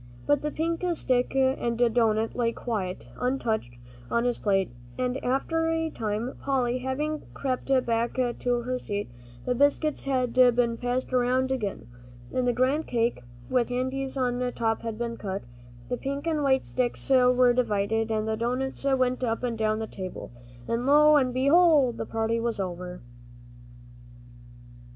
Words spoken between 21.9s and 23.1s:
the party was over.